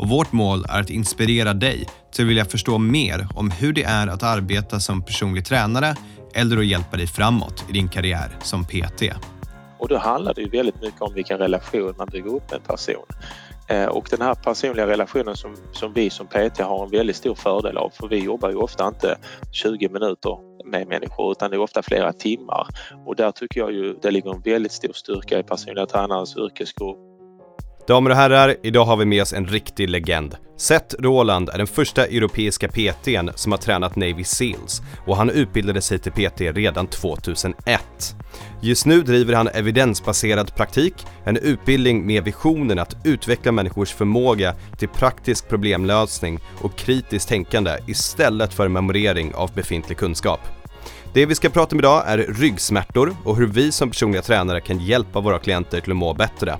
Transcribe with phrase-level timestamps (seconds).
[0.00, 3.82] och vårt mål är att inspirera dig till att vilja förstå mer om hur det
[3.82, 5.94] är att arbeta som personlig tränare
[6.34, 9.02] eller att hjälpa dig framåt i din karriär som PT.
[9.78, 12.66] Och då handlar det ju väldigt mycket om vilken relation man bygger upp med en
[12.66, 13.06] person.
[13.68, 17.34] Eh, och den här personliga relationen som, som vi som PT har en väldigt stor
[17.34, 19.18] fördel av för vi jobbar ju ofta inte
[19.52, 22.66] 20 minuter med människor utan det är ofta flera timmar.
[23.06, 27.09] Och där tycker jag ju det ligger en väldigt stor styrka i personliga tränarens yrkesgrupp
[27.86, 30.36] Damer och herrar, idag har vi med oss en riktig legend.
[30.56, 35.80] Seth Roland är den första europeiska PTn som har tränat Navy Seals och han utbildade
[35.80, 37.80] sig till PT redan 2001.
[38.62, 44.88] Just nu driver han evidensbaserad praktik, en utbildning med visionen att utveckla människors förmåga till
[44.88, 50.40] praktisk problemlösning och kritiskt tänkande istället för memorering av befintlig kunskap.
[51.12, 54.78] Det vi ska prata om idag är ryggsmärtor och hur vi som personliga tränare kan
[54.78, 56.58] hjälpa våra klienter till att må bättre.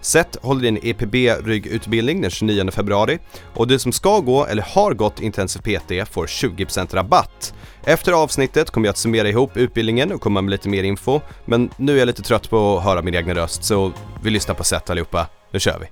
[0.00, 3.18] Seth håller din EPB-ryggutbildning den 29 februari
[3.54, 7.54] och du som ska gå eller har gått Intensiv PT får 20% rabatt.
[7.84, 11.70] Efter avsnittet kommer jag att summera ihop utbildningen och komma med lite mer info, men
[11.76, 13.92] nu är jag lite trött på att höra min egen röst så
[14.24, 15.28] vi lyssnar på Seth allihopa.
[15.52, 15.86] Nu kör vi!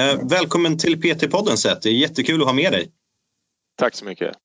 [0.00, 2.90] Eh, välkommen till PT-podden Seth, det är jättekul att ha med dig.
[3.78, 4.36] Tack så mycket.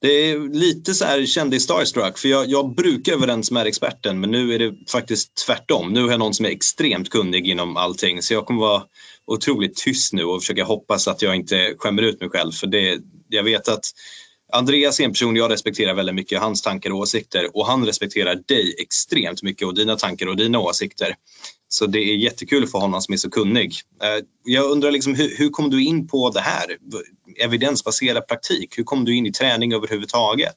[0.00, 3.66] Det är lite så här kändis starstruck för jag, jag brukar vara den som är
[3.66, 5.92] experten men nu är det faktiskt tvärtom.
[5.92, 8.82] Nu har jag någon som är extremt kunnig inom allting så jag kommer vara
[9.26, 12.98] otroligt tyst nu och försöka hoppas att jag inte skämmer ut mig själv för det,
[13.28, 13.84] jag vet att
[14.52, 18.34] Andreas är en person jag respekterar väldigt mycket, hans tankar och åsikter och han respekterar
[18.34, 21.14] dig extremt mycket och dina tankar och dina åsikter.
[21.68, 23.74] Så det är jättekul för honom som är så kunnig.
[24.02, 26.76] Eh, jag undrar liksom, hur, hur kom du in på det här?
[27.36, 30.56] Evidensbaserad praktik, hur kom du in i träning överhuvudtaget?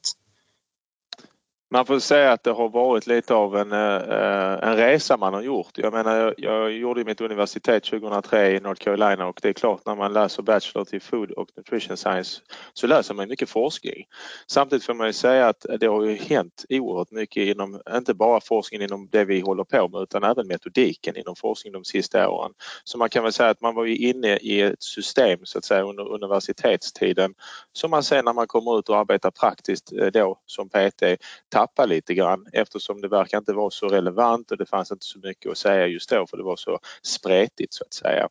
[1.72, 5.34] Man får säga att det har varit lite av en, eh, eh, en resa man
[5.34, 5.78] har gjort.
[5.78, 9.86] Jag menar, jag, jag gjorde mitt universitet 2003 i North Carolina och det är klart
[9.86, 12.40] när man läser Bachelor till Food och Nutrition Science
[12.72, 14.04] så läser man mycket forskning.
[14.46, 18.40] Samtidigt får man ju säga att det har ju hänt oerhört mycket inom, inte bara
[18.40, 22.52] forskningen inom det vi håller på med utan även metodiken inom forskning de sista åren.
[22.84, 25.64] Så man kan väl säga att man var ju inne i ett system så att
[25.64, 27.34] säga under universitetstiden
[27.72, 31.02] som man sen när man kommer ut och arbetar praktiskt eh, då som PT
[31.60, 35.18] tappa lite grann eftersom det verkar inte vara så relevant och det fanns inte så
[35.18, 38.28] mycket att säga just då för det var så spretigt så att säga.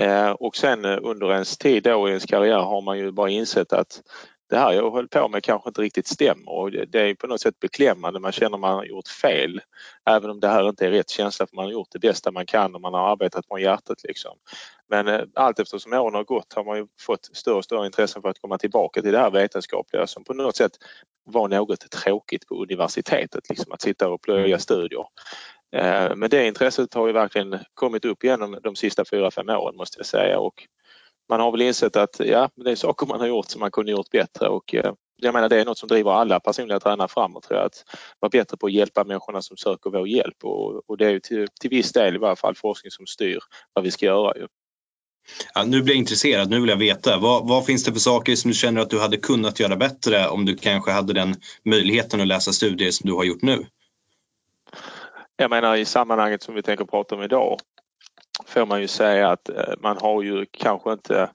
[0.00, 3.30] Eh, och sen eh, under ens tid då i ens karriär har man ju bara
[3.30, 4.02] insett att
[4.50, 7.40] det här jag höll på med kanske inte riktigt stämmer och det är på något
[7.40, 8.20] sätt beklämmande.
[8.20, 9.60] Man känner man har gjort fel.
[10.10, 12.46] Även om det här inte är rätt känsla för man har gjort det bästa man
[12.46, 14.36] kan och man har arbetat från hjärtat liksom.
[14.88, 18.20] Men eh, allt eftersom åren har gått har man ju fått större och större intresse
[18.20, 20.72] för att komma tillbaka till det här vetenskapliga som på något sätt
[21.24, 25.04] var något tråkigt på universitetet, liksom att sitta och plöja studier.
[25.76, 29.76] Eh, men det intresset har ju verkligen kommit upp genom de sista fyra, fem åren
[29.76, 30.68] måste jag säga och
[31.28, 33.92] man har väl insett att ja, det är saker man har gjort som man kunde
[33.92, 37.42] gjort bättre och eh, jag menar det är något som driver alla personliga tränare framåt
[37.42, 37.84] tror jag, att
[38.20, 41.20] vara bättre på att hjälpa människorna som söker vår hjälp och, och det är ju
[41.20, 43.38] till, till viss del i varje fall forskning som styr
[43.72, 44.36] vad vi ska göra.
[44.36, 44.46] Ju.
[45.54, 47.18] Ja, nu blir jag intresserad, nu vill jag veta.
[47.18, 50.28] Vad, vad, finns det för saker som du känner att du hade kunnat göra bättre
[50.28, 53.66] om du kanske hade den möjligheten att läsa studier som du har gjort nu?
[55.36, 57.60] Jag menar i sammanhanget som vi tänker prata om idag
[58.46, 61.30] får man ju säga att eh, man har ju kanske inte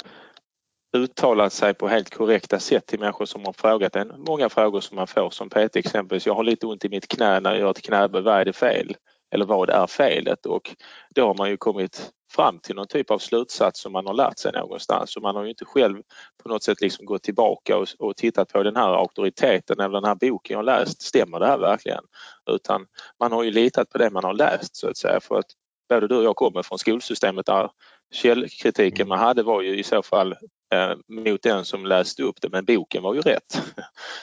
[0.98, 4.14] uttalat sig på helt korrekta sätt till människor som har frågat en.
[4.18, 6.26] Många frågor som man får som PT exempelvis.
[6.26, 8.22] Jag har lite ont i mitt knä när jag gör ett knäböj.
[8.22, 8.96] Vad är det fel?
[9.32, 10.46] Eller vad är felet?
[10.46, 10.76] Och
[11.16, 14.40] då har man ju kommit fram till någon typ av slutsats som man har lärt
[14.40, 15.16] sig någonstans.
[15.16, 16.02] Och man har ju inte själv
[16.44, 20.06] på något sätt liksom gått tillbaka och, och tittat på den här auktoriteten eller den
[20.06, 22.04] här boken jag läst, stämmer det här verkligen?
[22.52, 22.86] Utan
[23.20, 25.20] man har ju litat på det man har läst så att säga.
[25.20, 25.46] För att
[25.90, 27.70] både du och jag kommer från skolsystemet där
[28.14, 30.32] källkritiken man hade var ju i så fall
[30.74, 32.50] eh, mot den som läste upp det.
[32.50, 33.62] Men boken var ju rätt.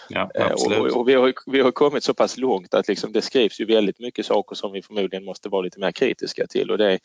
[0.08, 3.22] Ja, eh, och, och vi, har, vi har kommit så pass långt att liksom det
[3.22, 6.70] skrivs ju väldigt mycket saker som vi förmodligen måste vara lite mer kritiska till.
[6.70, 6.98] Och det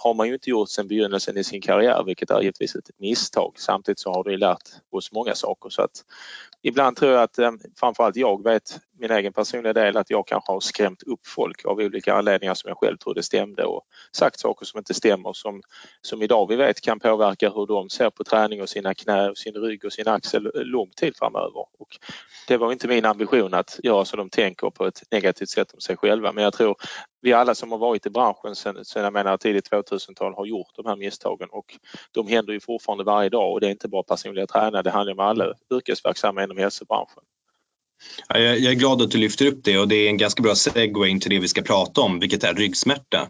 [0.00, 3.52] har man ju inte gjort sedan begynnelsen i sin karriär vilket är givetvis ett misstag.
[3.56, 6.04] Samtidigt så har det lärt oss många saker så att
[6.62, 10.52] ibland tror jag att eh, framförallt jag vet min egen personliga del att jag kanske
[10.52, 14.66] har skrämt upp folk av olika anledningar som jag själv trodde stämde och sagt saker
[14.66, 15.62] som inte stämmer som,
[16.00, 19.38] som idag vi vet kan påverka hur de ser på träning och sina knä, och
[19.38, 21.66] sin rygg och sin axel lång tid framöver.
[21.78, 21.98] Och
[22.48, 25.80] det var inte min ambition att göra så de tänker på ett negativt sätt om
[25.80, 26.76] sig själva men jag tror
[27.20, 30.70] vi alla som har varit i branschen sedan, sen jag menar tidigt 2000-tal har gjort
[30.76, 31.78] de här misstagen och
[32.12, 35.12] de händer ju fortfarande varje dag och det är inte bara personliga tränare, det handlar
[35.12, 37.22] om alla yrkesverksamma inom hälsobranschen.
[38.28, 41.10] Jag är glad att du lyfter upp det och det är en ganska bra segway
[41.10, 43.28] in till det vi ska prata om, vilket är ryggsmärta.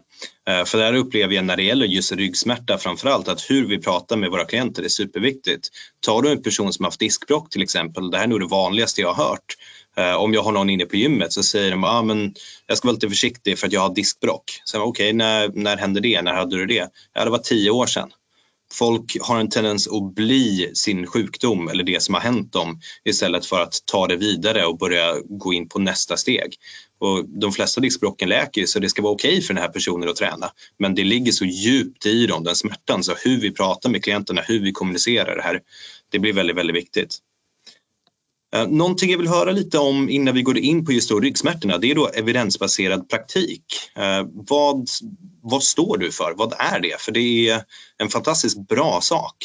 [0.49, 4.17] Eh, för där upplever jag när det gäller just ryggsmärta framförallt att hur vi pratar
[4.17, 5.67] med våra klienter är superviktigt.
[6.05, 9.01] Tar du en person som haft diskbråck till exempel, det här är nog det vanligaste
[9.01, 9.55] jag har hört.
[9.97, 12.33] Eh, om jag har någon inne på gymmet så säger de ah, men
[12.67, 14.43] jag ska vara lite försiktig för att jag har diskbråck.
[14.75, 16.21] Okej, okay, när, när hände det?
[16.21, 16.89] När hade du det?
[17.13, 18.09] Ja, det var tio år sedan
[18.73, 23.45] folk har en tendens att bli sin sjukdom eller det som har hänt dem istället
[23.45, 26.55] för att ta det vidare och börja gå in på nästa steg.
[26.99, 30.09] Och de flesta diskbråcken läker så det ska vara okej okay för den här personen
[30.09, 30.51] att träna.
[30.79, 34.41] Men det ligger så djupt i dem, den smärtan, så hur vi pratar med klienterna,
[34.41, 35.61] hur vi kommunicerar det här,
[36.11, 37.17] det blir väldigt, väldigt viktigt.
[38.55, 41.77] Eh, någonting jag vill höra lite om innan vi går in på just då ryggsmärtorna,
[41.77, 43.63] det är då evidensbaserad praktik.
[43.95, 44.87] Eh, vad,
[45.41, 46.33] vad står du för?
[46.37, 47.01] Vad är det?
[47.01, 47.63] För det är
[47.97, 49.35] en fantastiskt bra sak.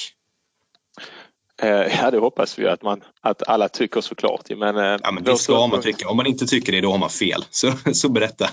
[1.62, 4.50] Eh, ja, det hoppas vi att, man, att alla tycker såklart.
[4.50, 6.08] Men, ja, men det ska man tycka.
[6.08, 7.44] Om man inte tycker det, då har man fel.
[7.50, 8.50] Så, så berätta.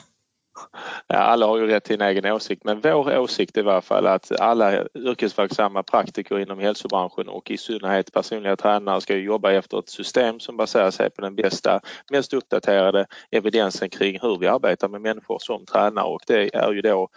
[1.08, 3.82] Ja, alla har ju rätt till en egen åsikt men vår åsikt är i varje
[3.82, 9.80] fall att alla yrkesverksamma praktiker inom hälsobranschen och i synnerhet personliga tränare ska jobba efter
[9.80, 11.80] ett system som baserar sig på den bästa,
[12.12, 16.06] mest uppdaterade evidensen kring hur vi arbetar med människor som tränare.
[16.06, 17.10] Och det är ju då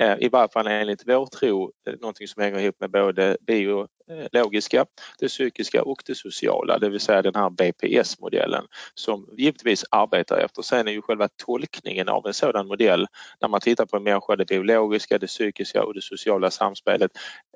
[0.00, 3.88] eh, i varje fall enligt vår tro eh, någonting som hänger ihop med både bio
[4.08, 4.86] Eh, logiska,
[5.18, 10.62] det psykiska och det sociala, det vill säga den här BPS-modellen som givetvis arbetar efter.
[10.62, 13.06] Sen är ju själva tolkningen av en sådan modell
[13.40, 17.10] när man tittar på en människa, det biologiska, det psykiska och det sociala samspelet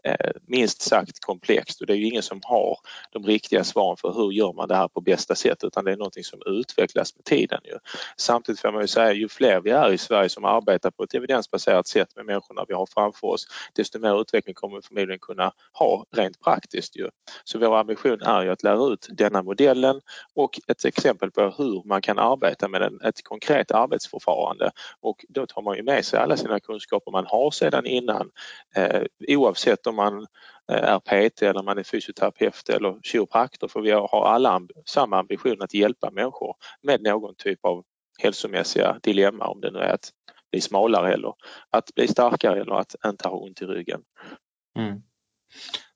[0.05, 2.79] eh, minst sagt komplext och det är ju ingen som har
[3.13, 5.97] de riktiga svaren för hur gör man det här på bästa sätt utan det är
[5.97, 7.61] någonting som utvecklas med tiden.
[7.65, 7.79] Ju.
[8.17, 11.15] Samtidigt får man ju säga ju fler vi är i Sverige som arbetar på ett
[11.15, 15.53] evidensbaserat sätt med människorna vi har framför oss desto mer utveckling kommer vi förmodligen kunna
[15.73, 17.09] ha rent praktiskt ju.
[17.45, 20.01] Så vår ambition är ju att lära ut denna modellen
[20.35, 25.47] och ett exempel på hur man kan arbeta med en, ett konkret arbetsförfarande och då
[25.47, 28.31] tar man ju med sig alla sina kunskaper man har sedan innan
[28.77, 30.27] eh, oavsett om man
[30.73, 35.63] eh, är PT eller man är fysioterapeut eller kiropraktor för vi har alla samma ambition
[35.63, 37.85] att hjälpa människor med någon typ av
[38.19, 40.13] hälsomässiga dilemma om det nu är att
[40.51, 41.35] bli smalare eller
[41.71, 44.03] att bli starkare eller att inte ha ont i ryggen.
[44.79, 45.03] Mm.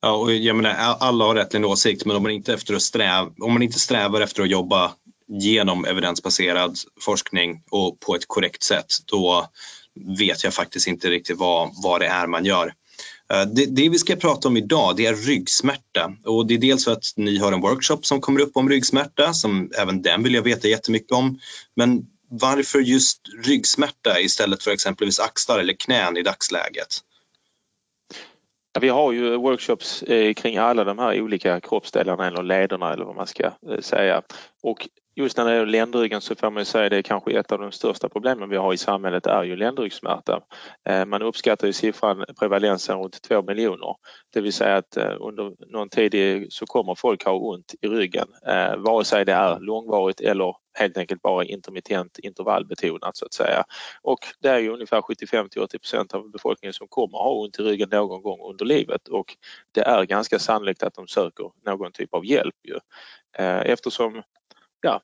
[0.01, 0.71] Ja, och jag menar,
[1.01, 3.63] alla har rätt till en åsikt men om man, inte efter att sträva, om man
[3.63, 4.93] inte strävar efter att jobba
[5.29, 9.47] genom evidensbaserad forskning och på ett korrekt sätt då
[10.19, 12.75] vet jag faktiskt inte riktigt vad, vad det är man gör.
[13.33, 16.85] Eh, det, det, vi ska prata om idag det är ryggsmärta och det är dels
[16.85, 20.35] för att ni har en workshop som kommer upp om ryggsmärta som även den vill
[20.35, 21.39] jag veta jättemycket om.
[21.77, 27.01] Men varför just ryggsmärta istället för exempelvis axlar eller knän i dagsläget?
[28.79, 33.17] Vi har ju workshops eh, kring alla de här olika kroppsdelarna eller lederna eller vad
[33.17, 34.23] man ska eh, säga.
[34.63, 37.53] Och just när det gäller ländryggen så får man säga att det är kanske ett
[37.53, 40.41] av de största problemen vi har i samhället är ju ländryggsmärta.
[40.89, 43.95] Eh, man uppskattar ju siffran prevalensen runt 2 miljoner.
[44.33, 48.27] Det vill säga att under någon tid så kommer folk ha ont i ryggen
[48.77, 53.65] vare sig det är långvarigt eller helt enkelt bara intermittent intervallbetonat så att säga.
[54.03, 57.59] Och det är ju ungefär 75 till 80 procent av befolkningen som kommer ha ont
[57.59, 59.37] i ryggen någon gång under livet och
[59.73, 62.79] det är ganska sannolikt att de söker någon typ av hjälp ju.
[63.39, 64.23] Eh, eftersom
[64.81, 65.01] ja,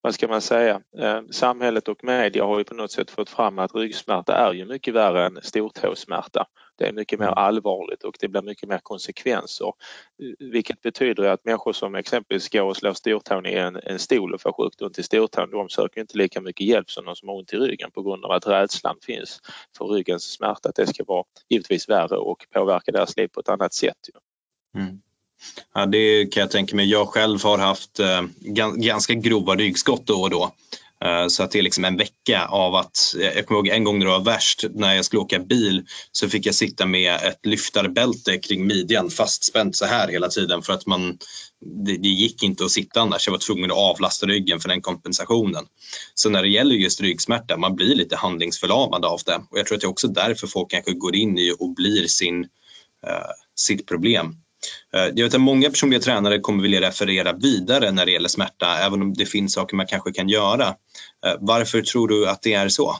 [0.00, 3.58] vad ska man säga, eh, samhället och media har ju på något sätt fått fram
[3.58, 6.46] att ryggsmärta är ju mycket värre än stortåsmärta.
[6.78, 9.66] Det är mycket mer allvarligt och det blir mycket mer konsekvenser.
[9.66, 14.34] Eh, vilket betyder att människor som exempelvis går och slår stortån i en, en stol
[14.34, 17.28] och får sjukt ont i stortån, de söker inte lika mycket hjälp som de som
[17.28, 19.40] har ont i ryggen på grund av att rädslan finns
[19.78, 23.48] för ryggens smärta, att det ska vara givetvis värre och påverka deras liv på ett
[23.48, 23.98] annat sätt.
[24.76, 25.00] Mm.
[25.74, 26.90] Ja, det kan jag tänka mig.
[26.90, 28.22] Jag själv har haft eh,
[28.74, 30.54] ganska grova ryggskott då och då.
[31.04, 33.84] Eh, så att det är liksom en vecka av att, eh, jag kommer ihåg en
[33.84, 37.14] gång när det var värst, när jag skulle åka bil så fick jag sitta med
[37.14, 41.18] ett lyftarbälte kring midjan fastspänt så här hela tiden för att man,
[41.86, 43.26] det, det, gick inte att sitta annars.
[43.26, 45.64] Jag var tvungen att avlasta ryggen för den kompensationen.
[46.14, 49.76] Så när det gäller just ryggsmärta, man blir lite handlingsförlamad av det och jag tror
[49.76, 52.44] att det är också därför folk kanske går in i och blir sin,
[53.06, 54.36] uh, sitt problem.
[54.94, 58.78] Eh, jag vet att många personliga tränare kommer vilja referera vidare när det gäller smärta,
[58.78, 60.66] även om det finns saker man kanske kan göra.
[61.26, 62.96] Eh, varför tror du att det är så?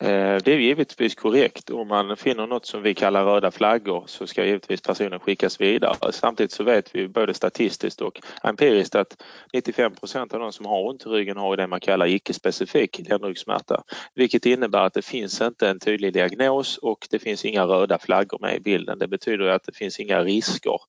[0.00, 1.70] Eh, det är givetvis korrekt.
[1.70, 6.12] Om man finner något som vi kallar röda flaggor så ska givetvis personen skickas vidare.
[6.12, 10.88] Samtidigt så vet vi både statistiskt och empiriskt att 95 procent av de som har
[10.88, 13.82] ont i ryggen har det man kallar icke-specifik ländryggsmärta.
[14.14, 18.38] Vilket innebär att det finns inte en tydlig diagnos och det finns inga röda flaggor
[18.40, 18.98] med i bilden.
[18.98, 20.80] Det betyder att det finns inga risker,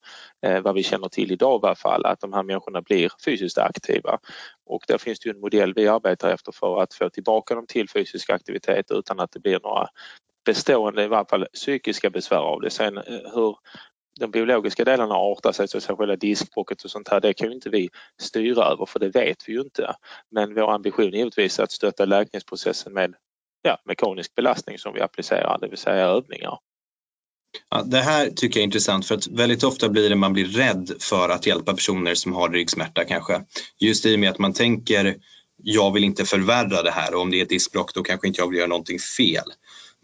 [0.45, 3.57] eh, vad vi känner till idag i varje fall, att de här människorna blir fysiskt
[3.57, 4.19] aktiva.
[4.69, 7.65] Och där finns det ju en modell vi arbetar efter för att få tillbaka dem
[7.67, 9.87] till fysisk aktivitet utan att det blir några
[10.45, 12.69] bestående, i varje fall psykiska besvär av det.
[12.69, 13.55] Sen eh, hur
[14.19, 17.69] de biologiska delarna artar sig, så själva diskbråcket och sånt här, det kan ju inte
[17.69, 17.89] vi
[18.21, 19.95] styra över för det vet vi ju inte.
[20.31, 23.13] Men vår ambition är givetvis att stötta läkningsprocessen med
[23.61, 26.57] ja, mekanisk belastning som vi applicerar, det vill säga övningar.
[27.69, 30.45] Ja, det här tycker jag är intressant för att väldigt ofta blir det man blir
[30.45, 33.41] rädd för att hjälpa personer som har ryggsmärta kanske.
[33.79, 35.15] Just i och med att man tänker
[35.63, 38.41] jag vill inte förvärra det här och om det är ett diskbråck då kanske inte
[38.41, 39.43] jag vill göra någonting fel.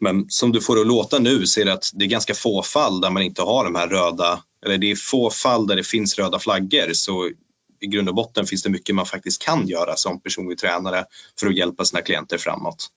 [0.01, 2.33] Men som du får det att låta nu så är det att det är ganska
[2.33, 5.75] få fall där man inte har de här röda, eller det är få fall där
[5.75, 7.31] det finns röda flaggor så
[7.79, 11.05] i grund och botten finns det mycket man faktiskt kan göra som personlig tränare
[11.39, 12.87] för att hjälpa sina klienter framåt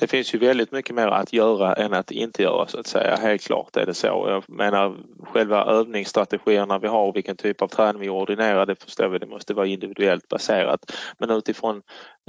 [0.00, 3.16] det finns ju väldigt mycket mer att göra än att inte göra så att säga.
[3.16, 4.06] Helt klart är det så.
[4.28, 9.18] Jag menar själva övningsstrategierna vi har, vilken typ av träning vi ordinerar, det förstår vi,
[9.18, 10.92] det måste vara individuellt baserat.
[11.18, 11.76] Men utifrån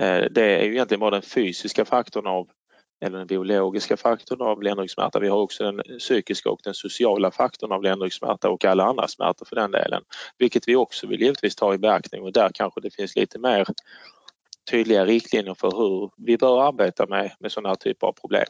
[0.02, 2.48] eh, det är ju egentligen bara den fysiska faktorn av
[3.06, 5.20] eller den biologiska faktorn av ländryggsmärta.
[5.20, 9.46] Vi har också den psykiska och den sociala faktorn av ländryggsmärta och alla andra smärtor
[9.46, 10.04] för den delen.
[10.38, 13.66] Vilket vi också vill givetvis ta i beaktning och där kanske det finns lite mer
[14.70, 18.46] tydliga riktlinjer för hur vi bör arbeta med, med sådana här typer av problem.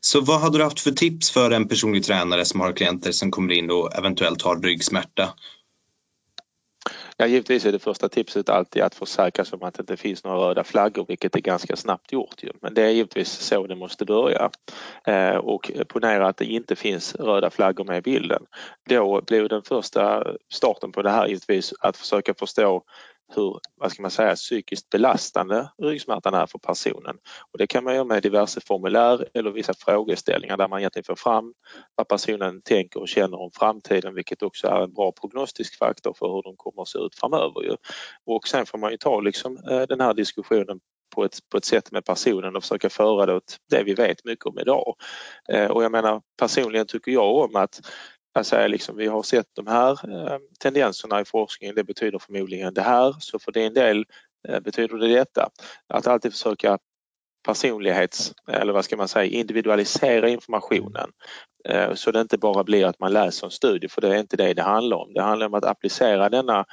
[0.00, 3.30] Så vad hade du haft för tips för en personlig tränare som har klienter som
[3.30, 5.34] kommer in och eventuellt har ryggsmärta?
[7.16, 10.24] Ja, givetvis är det första tipset alltid att försäkra sig om att det inte finns
[10.24, 12.42] några röda flaggor, vilket är ganska snabbt gjort.
[12.42, 12.50] Ju.
[12.62, 14.50] Men det är givetvis så det måste börja.
[15.06, 18.42] Eh, och ponera att det inte finns röda flaggor med i bilden.
[18.88, 22.82] Då blir den första starten på det här givetvis att försöka förstå
[23.34, 27.16] hur, vad ska man säga, psykiskt belastande ryggsmärtan är för personen.
[27.52, 31.16] Och det kan man göra med diverse formulär eller vissa frågeställningar där man egentligen får
[31.16, 31.54] fram
[31.94, 36.26] vad personen tänker och känner om framtiden vilket också är en bra prognostisk faktor för
[36.26, 37.62] hur de kommer att se ut framöver.
[37.62, 37.76] Ju.
[38.26, 40.80] Och sen får man ju ta liksom, eh, den här diskussionen
[41.14, 44.24] på ett, på ett sätt med personen och försöka föra det åt det vi vet
[44.24, 44.94] mycket om idag.
[45.48, 47.80] Eh, och jag menar personligen tycker jag om att
[48.34, 52.74] kan säga liksom, vi har sett de här eh, tendenserna i forskningen, det betyder förmodligen
[52.74, 54.04] det här, så för din del
[54.48, 55.48] eh, betyder det detta.
[55.88, 56.78] Att alltid försöka
[57.46, 61.10] personlighets, eller vad ska man säga, individualisera informationen
[61.68, 64.36] eh, så det inte bara blir att man läser en studie, för det är inte
[64.36, 65.12] det det handlar om.
[65.14, 66.64] Det handlar om att applicera denna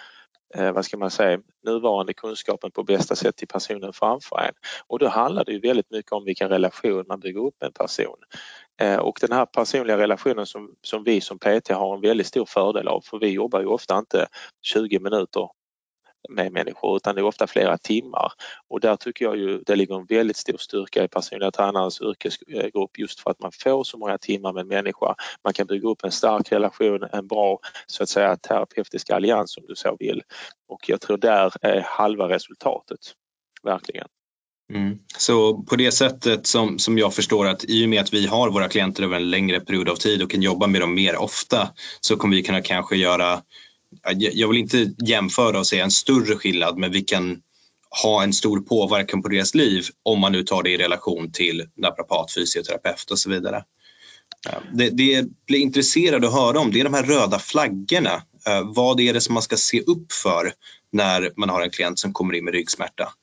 [0.53, 4.53] Eh, vad ska man säga, nuvarande kunskapen på bästa sätt till personen framför en.
[4.88, 7.74] Och då handlar det ju väldigt mycket om vilken relation man bygger upp med en
[7.74, 8.17] person.
[8.81, 12.46] Eh, och den här personliga relationen som, som vi som PT har en väldigt stor
[12.46, 14.27] fördel av för vi jobbar ju ofta inte
[14.62, 15.50] 20 minuter
[16.30, 18.32] med människor utan det är ofta flera timmar
[18.68, 23.00] och där tycker jag ju det ligger en väldigt stor styrka i personliga tränarens yrkesgrupp
[23.00, 25.16] just för att man får så många timmar med människa.
[25.44, 29.63] Man kan bygga upp en stark relation, en bra så att säga terapeutisk allians om
[29.68, 30.22] du så vill
[30.68, 33.00] och jag tror där är halva resultatet,
[33.63, 34.08] verkligen.
[34.74, 35.00] Mm.
[35.18, 38.50] Så på det sättet som, som jag förstår att i och med att vi har
[38.50, 41.70] våra klienter över en längre period av tid och kan jobba med dem mer ofta
[42.01, 43.42] så kommer vi kunna kanske göra,
[44.18, 47.42] jag vill inte jämföra och säga en större skillnad men vi kan
[48.04, 51.68] ha en stor påverkan på deras liv om man nu tar det i relation till
[51.78, 53.64] naprapat, fysioterapeut och så vidare.
[54.74, 58.24] Det, det jag blir intresserad att höra om det är de här röda flaggorna.
[58.48, 60.54] Eh, vad är det som man ska se upp för
[60.92, 63.14] när man har en klient som kommer in med ryggsmärta?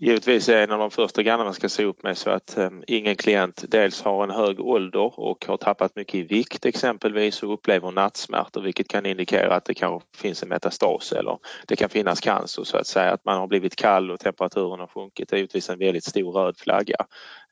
[0.00, 2.84] Givetvis är en av de första grannarna man ska se upp med så att um,
[2.86, 7.54] ingen klient dels har en hög ålder och har tappat mycket i vikt exempelvis och
[7.54, 12.20] upplever nattsmärtor vilket kan indikera att det kanske finns en metastas eller det kan finnas
[12.20, 13.12] cancer så att säga.
[13.12, 16.32] Att man har blivit kall och temperaturen har sjunkit det är givetvis en väldigt stor
[16.32, 16.96] röd flagga.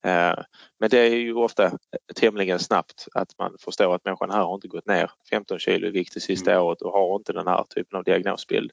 [0.06, 0.44] Uh,
[0.80, 1.72] men det är ju ofta
[2.14, 5.90] tämligen snabbt att man förstår att människan här har inte gått ner 15 kilo i
[5.90, 6.62] vikt det sista mm.
[6.62, 8.70] året och har inte den här typen av diagnosbild.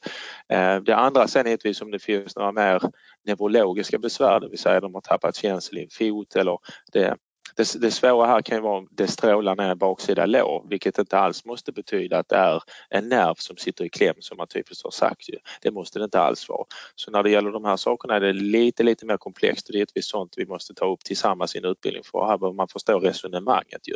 [0.54, 2.82] Uh, det andra sen är givetvis om det finns några mer
[3.26, 6.58] neurologiska besvär, det vill säga de har tappat känsel i en fot eller
[6.92, 7.18] det
[7.56, 11.18] det, det svåra här kan ju vara om det strålar ner baksida lår, vilket inte
[11.18, 14.84] alls måste betyda att det är en nerv som sitter i kläm som man typiskt
[14.84, 15.30] har sagt.
[15.30, 15.38] Ju.
[15.62, 16.66] Det måste det inte alls vara.
[16.96, 19.76] Så när det gäller de här sakerna är det lite, lite mer komplext och det
[19.76, 22.68] är givetvis sånt vi måste ta upp tillsammans i en utbildning för här behöver man
[22.68, 23.94] förstå resonemanget ju.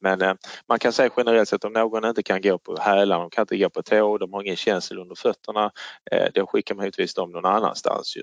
[0.00, 0.34] Men eh,
[0.68, 3.56] man kan säga generellt sett om någon inte kan gå på hälar, de kan inte
[3.56, 5.70] gå på tå, de har ingen känsel under fötterna,
[6.10, 8.22] eh, då skickar man givetvis dem någon annanstans ju.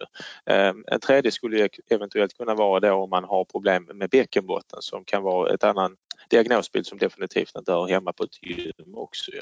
[0.53, 5.05] Eh, en tredje skulle eventuellt kunna vara då om man har problem med bäckenbotten som
[5.05, 5.95] kan vara ett annan
[6.29, 9.31] diagnosbild som definitivt inte hör hemma på ett gym också.
[9.31, 9.41] Ja.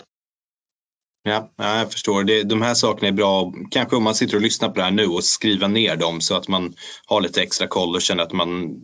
[1.24, 2.24] Ja, jag förstår.
[2.24, 4.92] Det, de här sakerna är bra, kanske om man sitter och lyssnar på det här
[4.92, 6.74] nu och skriva ner dem så att man
[7.06, 8.76] har lite extra koll och känner att man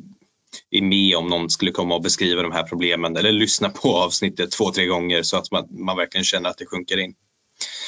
[0.72, 4.52] är med om någon skulle komma och beskriva de här problemen eller lyssna på avsnittet
[4.52, 7.14] två, tre gånger så att man, man verkligen känner att det sjunker in.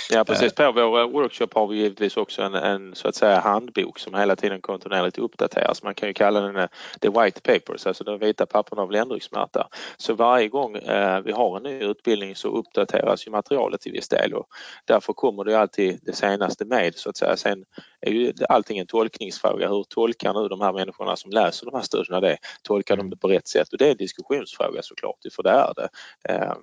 [0.10, 4.00] Ja precis, på vår workshop har vi givetvis också en, en så att säga handbok
[4.00, 5.84] som hela tiden kontinuerligt uppdateras.
[5.84, 6.68] Man kan ju kalla den eh,
[7.02, 9.68] the white papers, alltså de vita papperna av ländryggsmärta.
[9.98, 14.10] Så varje gång eh, vi har en ny utbildning så uppdateras ju materialet till viss
[14.10, 14.48] del och
[14.86, 17.38] därför kommer det alltid det senaste med så att säga.
[17.38, 17.66] Sen
[18.02, 19.70] är ju allting en tolkningsfråga.
[19.70, 22.38] Hur tolkar nu de här människorna som läser de här studierna det?
[22.64, 23.72] Tolkar de det på rätt sätt?
[23.72, 25.90] Och det är en diskussionsfråga såklart, för det är det.
[26.34, 26.54] Eh,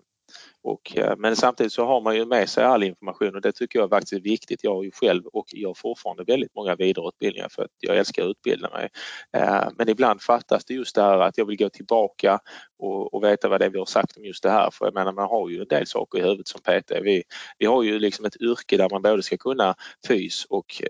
[0.63, 3.79] och, eh, men samtidigt så har man ju med sig all information och det tycker
[3.79, 4.65] jag faktiskt är viktigt.
[4.65, 8.31] Jag har ju själv och gör fortfarande väldigt många vidareutbildningar för att jag älskar att
[8.31, 8.89] utbilda mig.
[9.37, 12.39] Eh, men ibland fattas det just det här att jag vill gå tillbaka
[12.79, 14.71] och, och veta vad det är vi har sagt om just det här.
[14.73, 16.91] För jag menar man har ju en del saker i huvudet som PT.
[17.03, 17.23] Vi,
[17.59, 19.75] vi har ju liksom ett yrke där man både ska kunna
[20.09, 20.83] fys och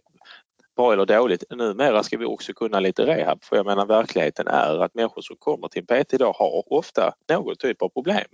[0.77, 1.45] bra eller dåligt.
[1.51, 5.37] Numera ska vi också kunna lite rehab för jag menar verkligheten är att människor som
[5.37, 8.27] kommer till PT idag har ofta någon typ av problem.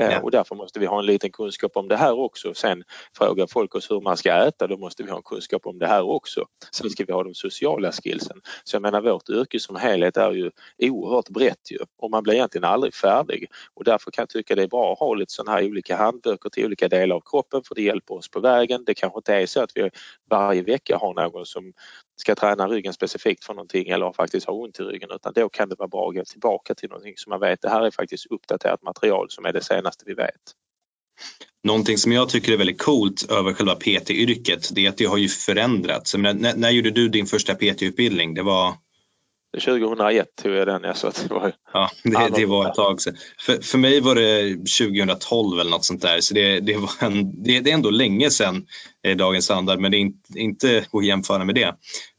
[0.00, 0.20] Eh, ja.
[0.20, 2.54] Och därför måste vi ha en liten kunskap om det här också.
[2.54, 2.84] Sen
[3.16, 5.86] frågar folk oss hur man ska äta, då måste vi ha en kunskap om det
[5.86, 6.44] här också.
[6.72, 8.40] Sen ska vi ha de sociala skillsen.
[8.64, 12.34] Så jag menar vårt yrke som helhet är ju oerhört brett ju och man blir
[12.34, 13.50] egentligen aldrig färdig.
[13.74, 16.50] Och därför kan jag tycka det är bra att ha lite sådana här olika handböcker
[16.50, 18.84] till olika delar av kroppen för det hjälper oss på vägen.
[18.86, 19.90] Det kanske inte är så att vi
[20.30, 21.69] varje vecka har någon som
[22.16, 25.68] ska träna ryggen specifikt för någonting eller faktiskt har ont i ryggen utan då kan
[25.68, 28.26] det vara bra att gå tillbaka till någonting som man vet, det här är faktiskt
[28.26, 30.54] uppdaterat material som är det senaste vi vet.
[31.64, 35.16] Någonting som jag tycker är väldigt coolt över själva PT-yrket det är att det har
[35.16, 36.16] ju förändrats.
[36.16, 38.34] När, när gjorde du din första PT-utbildning?
[38.34, 38.74] Det var
[39.58, 40.94] 2001 tog jag den.
[40.94, 43.16] Så det var, ja, det, det, var ett tag sedan.
[43.38, 44.56] För, för mig var det
[44.88, 46.20] 2012 eller något sånt där.
[46.20, 48.66] Så det, det, var en, det, det är ändå länge sedan
[49.04, 51.74] eh, dagens standard men det är inte, inte att jämföra med det.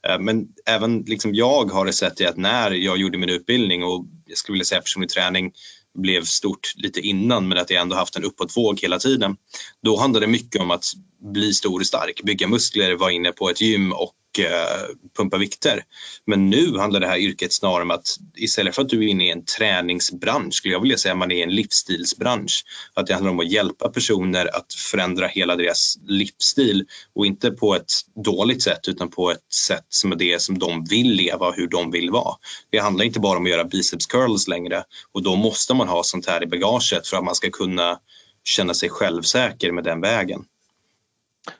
[0.08, 3.84] Eh, men även liksom jag har det sett i att när jag gjorde min utbildning
[3.84, 5.52] och jag skulle vilja säga personlig träning
[5.94, 9.36] blev stort lite innan men att jag ändå haft en uppåtvåg hela tiden.
[9.82, 10.84] Då handlade det mycket om att
[11.32, 15.84] bli stor och stark, bygga muskler, vara inne på ett gym och Eh, pumpa vikter.
[16.26, 19.26] Men nu handlar det här yrket snarare om att istället för att du är inne
[19.26, 22.64] i en träningsbransch skulle jag vilja säga att man är i en livsstilsbransch.
[22.94, 27.74] Att det handlar om att hjälpa personer att förändra hela deras livsstil och inte på
[27.74, 27.92] ett
[28.24, 31.68] dåligt sätt utan på ett sätt som är det som de vill leva och hur
[31.68, 32.34] de vill vara.
[32.70, 36.02] Det handlar inte bara om att göra biceps curls längre och då måste man ha
[36.02, 37.98] sånt här i bagaget för att man ska kunna
[38.44, 40.44] känna sig självsäker med den vägen.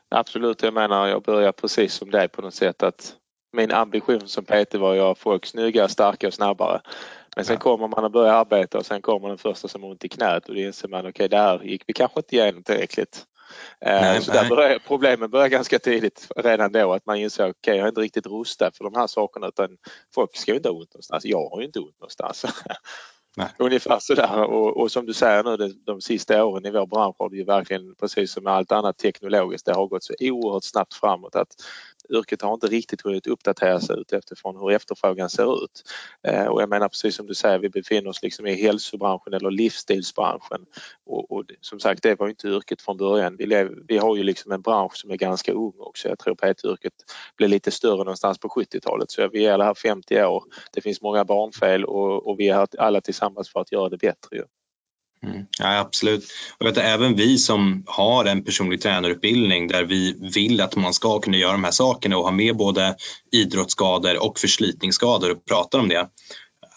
[0.08, 3.16] Absolut, jag menar jag börjar precis som dig på något sätt att
[3.52, 6.80] min ambition som PT var att göra folk snygga, starka och snabbare.
[7.36, 7.60] Men sen ja.
[7.60, 10.48] kommer man att börja arbeta och sen kommer den första som har ont i knät
[10.48, 13.26] och då inser man okej, okay, där gick vi kanske inte igenom tillräckligt.
[13.80, 17.50] Eh, nej, så där börjar, problemen börjar ganska tidigt redan då att man inser okej,
[17.50, 19.78] okay, jag är inte riktigt rustad för de här sakerna utan
[20.14, 21.24] folk ska ju inte ha ont någonstans.
[21.24, 22.44] Jag har ju inte ont någonstans.
[23.36, 23.48] Nej.
[23.58, 27.16] Ungefär sådär och, och som du säger nu de, de sista åren i vår bransch
[27.18, 30.64] har det ju verkligen precis som med allt annat teknologiskt det har gått så oerhört
[30.64, 31.48] snabbt framåt att
[32.10, 35.82] yrket har inte riktigt hunnit uppdatera sig utifrån hur efterfrågan ser ut.
[36.28, 39.50] Eh, och jag menar precis som du säger, vi befinner oss liksom i hälsobranschen eller
[39.50, 40.66] livsstilsbranschen
[41.06, 43.36] och, och som sagt det var inte yrket från början.
[43.36, 46.08] Vi, lev, vi har ju liksom en bransch som är ganska ung också.
[46.08, 46.94] Jag tror PT-yrket
[47.36, 50.44] blev lite större någonstans på 70-talet så vi är här 50 år.
[50.72, 54.44] Det finns många barnfel och, och vi är alla tillsammans för att göra det bättre.
[55.26, 55.46] Mm.
[55.58, 56.24] Ja, absolut.
[56.58, 61.20] Och vet, även vi som har en personlig tränarutbildning där vi vill att man ska
[61.20, 62.96] kunna göra de här sakerna och ha med både
[63.32, 66.08] idrottsskador och förslitningsskador och pratar om det.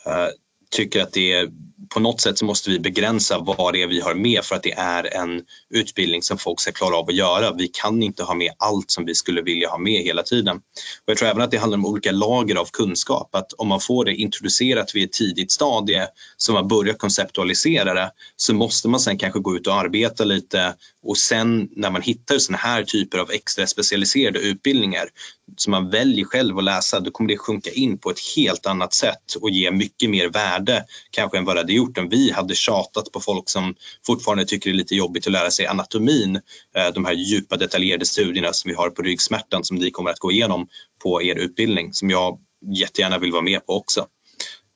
[0.06, 0.28] Eh,
[0.72, 1.50] tycker att det är
[1.90, 4.64] på något sätt så måste vi begränsa vad det är vi har med för att
[4.64, 7.54] det är en utbildning som folk ska klara av att göra.
[7.54, 10.58] Vi kan inte ha med allt som vi skulle vilja ha med hela tiden.
[10.58, 10.62] Och
[11.06, 13.36] jag tror även att det handlar om olika lager av kunskap.
[13.36, 18.12] Att om man får det introducerat vid ett tidigt stadie så man börjar konceptualisera det
[18.36, 22.38] så måste man sen kanske gå ut och arbeta lite och sen när man hittar
[22.38, 25.10] sådana här typer av extra specialiserade utbildningar
[25.58, 28.94] som man väljer själv att läsa, då kommer det sjunka in på ett helt annat
[28.94, 33.12] sätt och ge mycket mer värde kanske än vad det gjort än vi hade tjatat
[33.12, 36.36] på folk som fortfarande tycker det är lite jobbigt att lära sig anatomin,
[36.76, 40.20] eh, de här djupa detaljerade studierna som vi har på ryggsmärtan som ni kommer att
[40.20, 40.68] gå igenom
[41.04, 42.40] på er utbildning som jag
[42.76, 44.08] jättegärna vill vara med på också.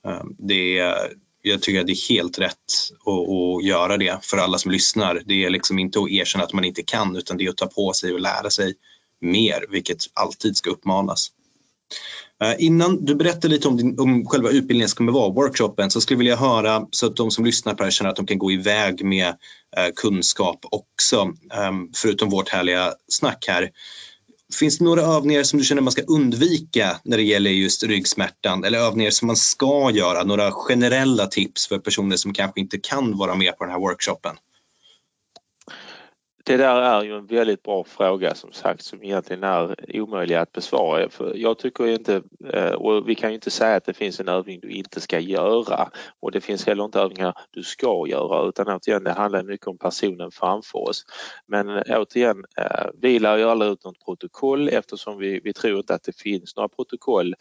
[0.07, 2.55] Eh, det är, jag tycker att det är helt rätt
[3.05, 5.21] att, att, göra det för alla som lyssnar.
[5.25, 7.67] Det är liksom inte att erkänna att man inte kan utan det är att ta
[7.67, 8.73] på sig och lära sig
[9.21, 11.31] mer, vilket alltid ska uppmanas.
[12.43, 16.01] Eh, innan du berättar lite om, din, om själva utbildningen som kommer vara, workshopen, så
[16.01, 18.25] skulle jag vilja höra så att de som lyssnar på det här känner att de
[18.25, 19.27] kan gå iväg med
[19.77, 23.69] eh, kunskap också, eh, förutom vårt härliga snack här.
[24.59, 28.63] Finns det några övningar som du känner man ska undvika när det gäller just ryggsmärtan
[28.63, 30.23] eller övningar som man ska göra?
[30.23, 34.35] Några generella tips för personer som kanske inte kan vara med på den här workshopen?
[36.49, 40.51] Det där är ju en väldigt bra fråga som sagt som egentligen är omöjlig att
[40.51, 41.09] besvara.
[41.09, 42.21] För jag tycker inte,
[42.53, 45.19] eh, och vi kan ju inte säga att det finns en övning du inte ska
[45.19, 49.67] göra och det finns heller inte övningar du ska göra utan återigen det handlar mycket
[49.67, 51.05] om personen framför oss.
[51.47, 55.77] Men eh, återigen, eh, vi lär ju aldrig ut något protokoll eftersom vi, vi tror
[55.77, 57.35] inte att det finns några protokoll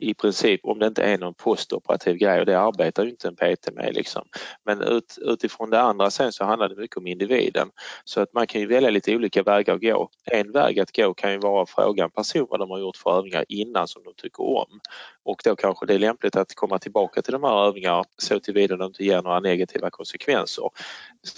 [0.00, 3.36] i princip om det inte är någon postoperativ grej och det arbetar ju inte en
[3.36, 4.22] PT med liksom.
[4.64, 7.68] Men ut, utifrån det andra sen så handlar det mycket om individen.
[8.04, 10.08] Så att man kan ju välja lite olika vägar att gå.
[10.24, 12.96] En väg att gå kan ju vara att fråga en person vad de har gjort
[12.96, 14.80] för övningar innan som de tycker om.
[15.24, 18.76] Och då kanske det är lämpligt att komma tillbaka till de här övningarna så tillvida
[18.76, 20.64] de inte ger några negativa konsekvenser.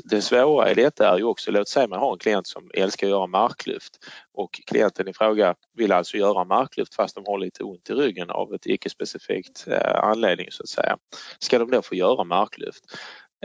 [0.04, 3.06] Det svåra i detta är ju också, låt säga man har en klient som älskar
[3.06, 3.98] att göra marklyft
[4.32, 8.30] och klienten i fråga vill alltså göra marklyft fast de har lite ont i ryggen
[8.30, 10.96] av ett icke-specifikt eh, anledning så att säga.
[11.38, 12.84] Ska de då få göra marklyft?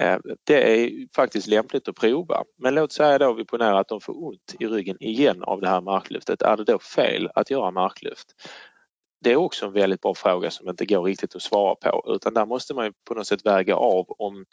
[0.01, 2.43] Eh, det är faktiskt lämpligt att prova.
[2.57, 5.69] Men låt säga då vi ponerar att de får ont i ryggen igen av det
[5.69, 6.41] här marklyftet.
[6.41, 8.27] Är det då fel att göra marklyft?
[9.19, 12.33] Det är också en väldigt bra fråga som inte går riktigt att svara på utan
[12.33, 14.45] där måste man på något sätt väga av om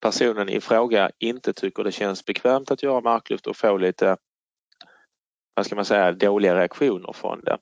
[0.00, 4.16] personen i fråga inte tycker det känns bekvämt att göra marklyft och få lite
[5.54, 7.58] vad ska man säga, dåliga reaktioner från det.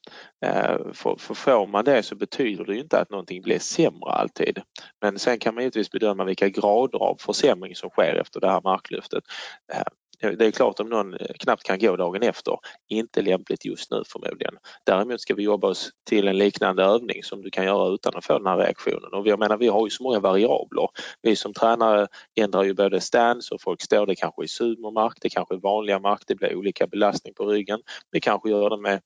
[0.47, 4.63] Eh, för, för får man det så betyder det inte att någonting blir sämre alltid.
[5.01, 8.61] Men sen kan man givetvis bedöma vilka grader av försämring som sker efter det här
[8.65, 9.25] marklyftet.
[9.73, 9.83] Eh,
[10.21, 14.03] det är klart om någon eh, knappt kan gå dagen efter, inte lämpligt just nu
[14.07, 14.55] förmodligen.
[14.87, 18.25] Däremot ska vi jobba oss till en liknande övning som du kan göra utan att
[18.25, 19.13] få den här reaktionen.
[19.13, 20.89] Och jag menar, vi har ju så många variabler.
[21.23, 22.07] Vi som tränare
[22.41, 25.99] ändrar ju både stance och folk står det kanske är sumomark, det kanske är vanliga
[25.99, 27.81] mark, det blir olika belastning på ryggen.
[28.11, 29.01] Vi kanske gör det med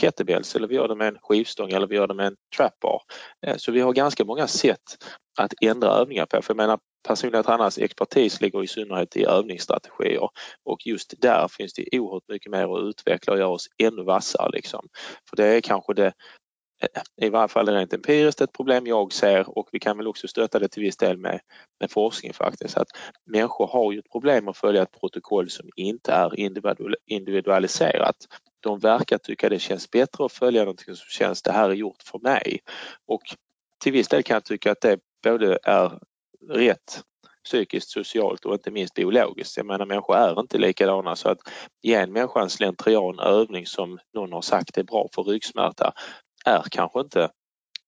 [0.00, 3.02] kettlebells eller vi gör det med en skivstång eller vi gör det med en trapbar.
[3.46, 4.96] Eh, så vi har ganska många sätt
[5.38, 6.42] att ändra övningar på.
[6.42, 6.78] För jag menar
[7.08, 10.28] personliga tränares expertis ligger i synnerhet i övningsstrategier
[10.64, 14.50] och just där finns det oerhört mycket mer att utveckla och göra oss ännu vassare.
[14.52, 14.88] Liksom.
[15.30, 16.12] För det är kanske det
[16.82, 20.28] eh, i varje fall rent empiriskt ett problem jag ser och vi kan väl också
[20.28, 21.40] stötta det till viss del med,
[21.80, 22.76] med forskning faktiskt.
[22.76, 22.88] Att
[23.30, 26.32] människor har ju ett problem att följa ett protokoll som inte är
[27.06, 28.16] individualiserat.
[28.60, 32.02] De verkar tycka det känns bättre att följa någonting som känns det här är gjort
[32.02, 32.60] för mig.
[33.06, 33.22] Och
[33.82, 35.98] till viss del kan jag tycka att det både är
[36.48, 37.02] rätt
[37.44, 39.56] psykiskt, socialt och inte minst biologiskt.
[39.56, 41.38] Jag menar människor är inte likadana så att
[41.82, 45.92] ge en människa en slentrian övning som någon har sagt är bra för ryggsmärta
[46.44, 47.30] är kanske inte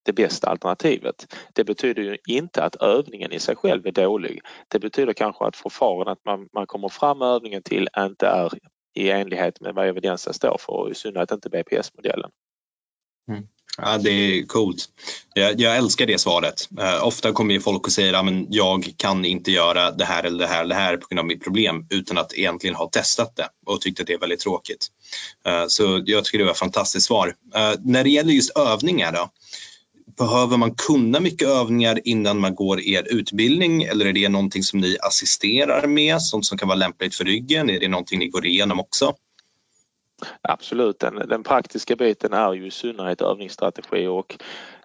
[0.05, 1.35] det bästa alternativet.
[1.55, 4.41] Det betyder ju inte att övningen i sig själv är dålig.
[4.69, 8.53] Det betyder kanske att förfarandet man, man kommer fram med övningen till inte är
[8.99, 12.31] i enlighet med vad evidensen står för och i synnerhet inte BPS-modellen.
[13.31, 13.47] Mm.
[13.83, 14.89] Ja, det är coolt.
[15.35, 16.69] Jag, jag älskar det svaret.
[16.81, 20.25] Uh, ofta kommer ju folk och säger att ja, jag kan inte göra det här
[20.25, 22.89] eller det här eller det här på grund av mitt problem utan att egentligen ha
[22.89, 24.87] testat det och tyckt att det är väldigt tråkigt.
[25.49, 27.29] Uh, så jag tycker det var ett fantastiskt svar.
[27.29, 29.31] Uh, när det gäller just övningar då,
[30.19, 34.81] Behöver man kunna mycket övningar innan man går er utbildning eller är det någonting som
[34.81, 37.71] ni assisterar med, sånt som kan vara lämpligt för ryggen?
[37.71, 39.15] Är det någonting ni går igenom också?
[40.43, 44.37] Absolut, den, den praktiska biten är ju i synnerhet övningsstrategi och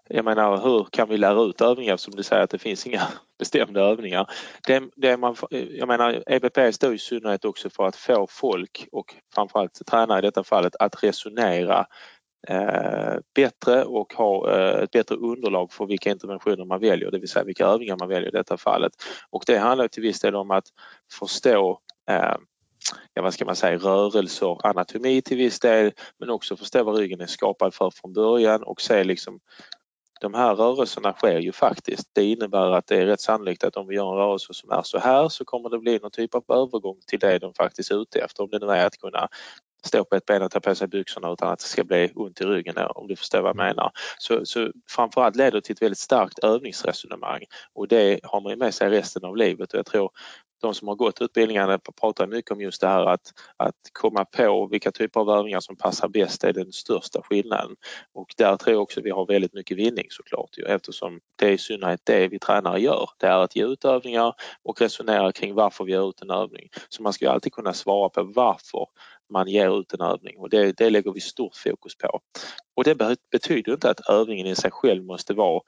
[0.09, 3.01] jag menar hur kan vi lära ut övningar som du säger att det finns inga
[3.39, 4.29] bestämda övningar.
[4.67, 9.15] Det, det man, jag menar EBP står i synnerhet också för att få folk och
[9.35, 11.85] framförallt tränare i detta fallet att resonera
[12.47, 17.29] Eh, bättre och ha eh, ett bättre underlag för vilka interventioner man väljer, det vill
[17.29, 18.91] säga vilka övningar man väljer i detta fallet.
[19.29, 20.65] Och det handlar till viss del om att
[21.19, 21.79] förstå
[22.09, 22.35] eh,
[23.13, 27.21] ja, vad ska man säga, rörelser, anatomi till viss del, men också förstå vad ryggen
[27.21, 29.39] är skapad för från början och se liksom
[30.21, 32.09] de här rörelserna sker ju faktiskt.
[32.13, 34.81] Det innebär att det är rätt sannolikt att om vi gör en rörelse som är
[34.83, 38.01] så här så kommer det bli någon typ av övergång till det de faktiskt är
[38.01, 38.43] ute efter.
[38.43, 39.27] Om det nu är att kunna
[39.85, 42.41] stå på ett ben och ta på sig byxorna utan att det ska bli ont
[42.41, 43.91] i ryggen om du förstår vad jag menar.
[44.17, 47.43] Så, så framförallt leder det till ett väldigt starkt övningsresonemang.
[47.73, 49.73] Och det har man med sig resten av livet.
[49.73, 50.11] Och jag tror
[50.63, 54.67] de som har gått utbildningarna pratar mycket om just det här att, att komma på
[54.67, 57.75] vilka typer av övningar som passar bäst är den största skillnaden.
[58.13, 61.57] Och där tror jag också vi har väldigt mycket vinning såklart eftersom det är i
[61.57, 63.09] synnerhet det vi tränare gör.
[63.19, 66.69] Det är att ge ut övningar och resonera kring varför vi gör ut en övning.
[66.89, 68.87] Så man ska ju alltid kunna svara på varför
[69.33, 72.19] man ger ut en övning och det, det lägger vi stort fokus på.
[72.75, 72.95] Och det
[73.31, 75.61] betyder inte att övningen i sig själv måste vara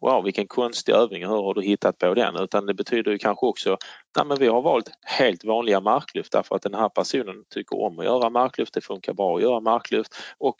[0.00, 2.36] wow vilken konstig övning, hur har du hittat på den?
[2.36, 3.78] Utan det betyder ju kanske också,
[4.16, 7.98] nej men vi har valt helt vanliga marklyft därför att den här personen tycker om
[7.98, 10.56] att göra marklyft, det funkar bra att göra marklyft och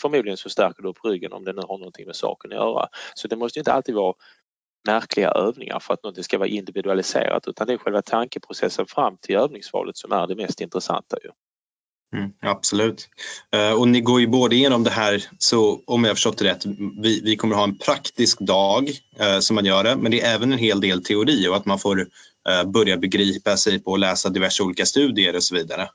[0.00, 2.88] förmodligen så stärker du upp ryggen om det nu har någonting med saken att göra.
[3.14, 4.14] Så det måste inte alltid vara
[4.86, 9.36] märkliga övningar för att något ska vara individualiserat utan det är själva tankeprocessen fram till
[9.36, 11.16] övningsvalet som är det mest intressanta.
[11.24, 11.30] Ju.
[12.12, 13.08] Mm, absolut.
[13.56, 16.66] Uh, och ni går ju både igenom det här, så om jag förstått det rätt,
[17.02, 20.34] vi, vi kommer ha en praktisk dag uh, som man gör det, men det är
[20.34, 24.00] även en hel del teori och att man får uh, börja begripa sig på att
[24.00, 25.88] läsa diverse olika studier och så vidare.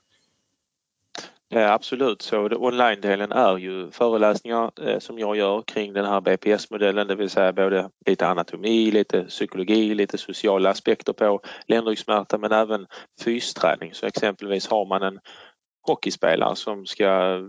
[1.50, 7.06] Ja, absolut, så online-delen är ju föreläsningar eh, som jag gör kring den här BPS-modellen,
[7.06, 12.86] det vill säga både lite anatomi, lite psykologi, lite sociala aspekter på ländryggsmärta men även
[13.24, 13.94] fysträning.
[13.94, 15.18] Så exempelvis har man en
[15.88, 17.40] hockeyspelare som ska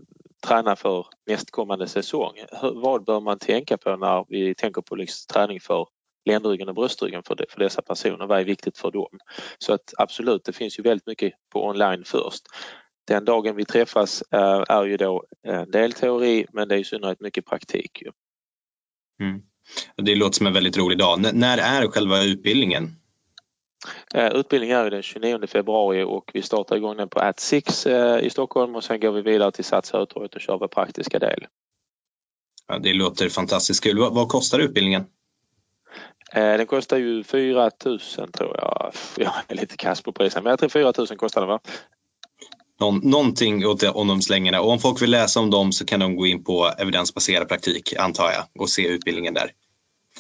[0.48, 2.34] träna för nästkommande säsong.
[2.62, 5.88] Vad bör man tänka på när vi tänker på liksom träning för
[6.26, 8.28] ländryggen och bröstryggen för, för dessa personer?
[8.28, 9.20] Vad är viktigt för dem?
[9.58, 12.44] Så att absolut, det finns ju väldigt mycket på online först.
[13.08, 16.84] Den dagen vi träffas är, är ju då en del teori men det är i
[16.84, 18.04] synnerhet mycket praktik.
[19.22, 19.42] Mm.
[19.96, 21.26] Det låter som en väldigt rolig dag.
[21.26, 22.99] N när är själva utbildningen?
[24.14, 28.30] Eh, utbildningen är den 29 februari och vi startar igång den på At6 eh, i
[28.30, 31.48] Stockholm och sen går vi vidare till Sats Hötorget och kör vår praktiska del.
[32.68, 34.00] Ja, det låter fantastiskt kul.
[34.00, 35.06] Vad, vad kostar utbildningen?
[36.34, 38.00] Eh, den kostar ju 4 000
[38.32, 38.94] tror jag.
[39.18, 41.60] Jag är lite kass på priset men jag tror 4 000 kostar den va?
[42.80, 46.16] Någon, någonting åt de slängarna och om folk vill läsa om dem så kan de
[46.16, 49.52] gå in på evidensbaserad praktik antar jag och se utbildningen där.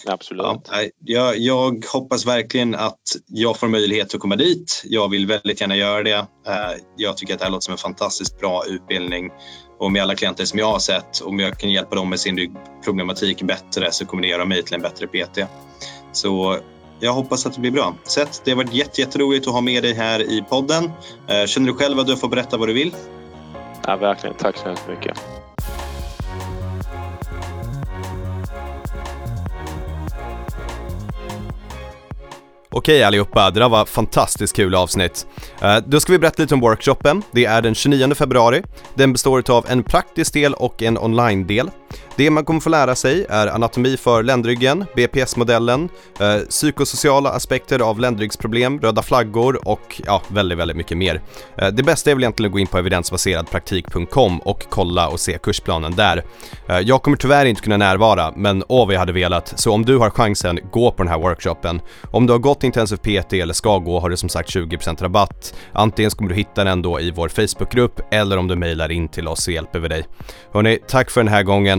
[0.05, 0.45] Absolut.
[0.45, 4.83] Ja, jag, jag, hoppas verkligen att jag får möjlighet att komma dit.
[4.85, 6.17] Jag vill väldigt gärna göra det.
[6.47, 9.31] Eh, jag tycker att det här låter som en fantastiskt bra utbildning
[9.79, 12.37] och med alla klienter som jag har sett, om jag kan hjälpa dem med sin
[12.37, 15.39] ryggproblematik bättre så kommer det göra mig till en bättre PT.
[16.11, 16.59] Så
[16.99, 17.95] jag hoppas att det blir bra.
[18.03, 20.91] Seth, det har varit jätteroligt att ha med dig här i podden.
[21.27, 22.95] Eh, känner du själv att du får berätta vad du vill?
[23.87, 24.35] Ja, verkligen.
[24.35, 25.38] Tack så hemskt mycket.
[32.71, 35.27] Okej allihopa, det där var fantastiskt kul avsnitt.
[35.61, 37.23] Eh, då ska vi berätta lite om workshopen.
[37.31, 38.61] Det är den 29 februari.
[38.93, 41.69] Den består av en praktisk del och en online-del.
[42.15, 47.99] Det man kommer få lära sig är anatomi för ländryggen, BPS-modellen, eh, psykosociala aspekter av
[47.99, 51.21] ländryggsproblem, röda flaggor och ja, väldigt, väldigt mycket mer.
[51.57, 55.37] Eh, det bästa är väl egentligen att gå in på evidensbaseradpraktik.com och kolla och se
[55.37, 56.23] kursplanen där.
[56.69, 59.85] Eh, jag kommer tyvärr inte kunna närvara, men åh vad jag hade velat, så om
[59.85, 61.81] du har chansen, gå på den här workshopen.
[62.11, 65.53] Om du har gått intensiv PT eller ska gå har du som sagt 20% rabatt.
[65.73, 69.27] Antingen kommer du hitta den då i vår Facebookgrupp eller om du mejlar in till
[69.27, 70.05] oss så hjälper vi dig.
[70.53, 71.78] Hörni, tack för den här gången.